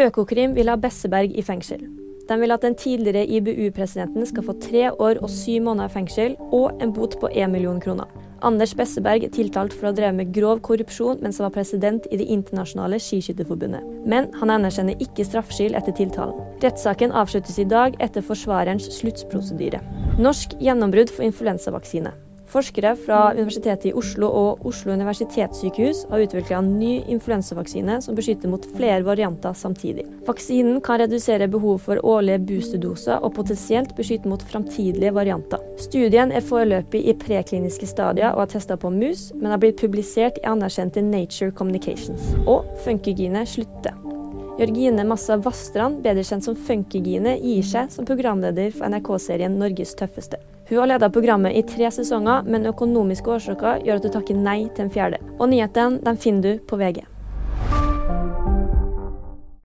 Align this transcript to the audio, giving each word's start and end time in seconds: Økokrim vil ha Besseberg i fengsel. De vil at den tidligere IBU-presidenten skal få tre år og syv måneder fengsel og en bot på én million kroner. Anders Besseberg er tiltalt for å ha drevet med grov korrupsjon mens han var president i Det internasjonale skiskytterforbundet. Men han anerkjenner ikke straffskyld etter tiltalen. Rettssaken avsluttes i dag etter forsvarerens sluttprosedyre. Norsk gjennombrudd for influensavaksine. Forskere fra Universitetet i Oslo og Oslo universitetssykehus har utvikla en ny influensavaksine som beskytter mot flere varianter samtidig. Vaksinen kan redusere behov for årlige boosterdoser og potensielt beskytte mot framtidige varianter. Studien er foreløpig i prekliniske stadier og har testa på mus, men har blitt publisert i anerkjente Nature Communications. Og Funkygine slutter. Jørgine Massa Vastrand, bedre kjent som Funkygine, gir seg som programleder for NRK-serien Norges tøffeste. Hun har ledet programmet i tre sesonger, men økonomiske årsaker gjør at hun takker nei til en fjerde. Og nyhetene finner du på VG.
Økokrim 0.00 0.54
vil 0.56 0.70
ha 0.72 0.78
Besseberg 0.80 1.34
i 1.36 1.42
fengsel. 1.44 1.82
De 2.30 2.36
vil 2.38 2.54
at 2.54 2.62
den 2.62 2.76
tidligere 2.78 3.26
IBU-presidenten 3.26 4.26
skal 4.26 4.44
få 4.46 4.54
tre 4.62 4.86
år 4.92 5.18
og 5.20 5.30
syv 5.30 5.64
måneder 5.66 5.90
fengsel 5.90 6.36
og 6.52 6.78
en 6.82 6.92
bot 6.94 7.18
på 7.20 7.28
én 7.34 7.50
million 7.50 7.80
kroner. 7.80 8.06
Anders 8.42 8.72
Besseberg 8.74 9.26
er 9.26 9.32
tiltalt 9.34 9.74
for 9.74 9.88
å 9.88 9.90
ha 9.90 9.96
drevet 9.98 10.16
med 10.16 10.30
grov 10.32 10.62
korrupsjon 10.64 11.20
mens 11.20 11.40
han 11.40 11.48
var 11.48 11.56
president 11.58 12.06
i 12.08 12.16
Det 12.16 12.28
internasjonale 12.32 13.00
skiskytterforbundet. 13.02 13.84
Men 14.06 14.30
han 14.40 14.54
anerkjenner 14.54 14.96
ikke 15.02 15.26
straffskyld 15.26 15.76
etter 15.76 15.92
tiltalen. 15.98 16.38
Rettssaken 16.62 17.12
avsluttes 17.12 17.58
i 17.58 17.68
dag 17.68 17.98
etter 18.00 18.24
forsvarerens 18.24 18.88
sluttprosedyre. 18.96 19.82
Norsk 20.22 20.56
gjennombrudd 20.62 21.12
for 21.12 21.26
influensavaksine. 21.28 22.14
Forskere 22.50 22.96
fra 22.98 23.18
Universitetet 23.36 23.86
i 23.86 23.92
Oslo 23.94 24.26
og 24.34 24.64
Oslo 24.66 24.90
universitetssykehus 24.96 26.02
har 26.10 26.24
utvikla 26.24 26.58
en 26.58 26.72
ny 26.80 26.96
influensavaksine 27.12 28.00
som 28.02 28.18
beskytter 28.18 28.50
mot 28.50 28.66
flere 28.74 29.04
varianter 29.06 29.54
samtidig. 29.54 30.08
Vaksinen 30.26 30.80
kan 30.82 30.98
redusere 30.98 31.46
behov 31.50 31.78
for 31.86 32.02
årlige 32.02 32.42
boosterdoser 32.50 33.22
og 33.22 33.36
potensielt 33.38 33.94
beskytte 33.98 34.30
mot 34.30 34.42
framtidige 34.42 35.14
varianter. 35.14 35.62
Studien 35.78 36.34
er 36.34 36.44
foreløpig 36.44 37.04
i 37.06 37.16
prekliniske 37.22 37.86
stadier 37.86 38.34
og 38.34 38.44
har 38.44 38.54
testa 38.56 38.76
på 38.76 38.90
mus, 38.90 39.28
men 39.38 39.54
har 39.54 39.62
blitt 39.62 39.78
publisert 39.78 40.42
i 40.42 40.48
anerkjente 40.50 41.06
Nature 41.06 41.54
Communications. 41.54 42.34
Og 42.50 42.66
Funkygine 42.84 43.46
slutter. 43.46 44.09
Jørgine 44.60 45.06
Massa 45.08 45.38
Vastrand, 45.40 46.02
bedre 46.04 46.20
kjent 46.20 46.44
som 46.44 46.56
Funkygine, 46.68 47.32
gir 47.40 47.64
seg 47.64 47.88
som 47.94 48.04
programleder 48.04 48.74
for 48.74 48.92
NRK-serien 48.92 49.54
Norges 49.56 49.94
tøffeste. 49.96 50.36
Hun 50.68 50.82
har 50.82 50.90
ledet 50.90 51.08
programmet 51.14 51.56
i 51.56 51.62
tre 51.64 51.88
sesonger, 51.96 52.44
men 52.44 52.68
økonomiske 52.68 53.32
årsaker 53.38 53.80
gjør 53.86 54.02
at 54.02 54.10
hun 54.10 54.14
takker 54.18 54.36
nei 54.36 54.58
til 54.76 54.84
en 54.84 54.92
fjerde. 54.92 55.22
Og 55.38 55.48
nyhetene 55.54 56.14
finner 56.20 56.44
du 56.44 56.68
på 56.68 56.76
VG. 56.76 57.00